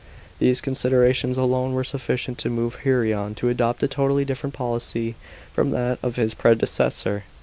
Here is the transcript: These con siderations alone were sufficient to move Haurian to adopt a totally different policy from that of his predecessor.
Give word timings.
These 0.39 0.61
con 0.61 0.73
siderations 0.73 1.37
alone 1.37 1.73
were 1.73 1.83
sufficient 1.83 2.39
to 2.39 2.49
move 2.49 2.79
Haurian 2.83 3.35
to 3.35 3.49
adopt 3.49 3.83
a 3.83 3.87
totally 3.87 4.25
different 4.25 4.55
policy 4.55 5.13
from 5.53 5.69
that 5.69 5.99
of 6.01 6.15
his 6.15 6.33
predecessor. 6.33 7.25